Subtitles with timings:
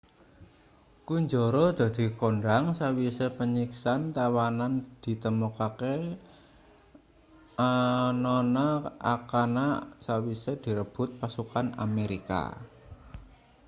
[1.07, 5.95] kunjara dadi kondhang sawise panyiksan tawanan ditemokake
[7.69, 8.67] anana
[9.13, 9.67] akana
[10.05, 12.43] sawise direbut pasukan amerika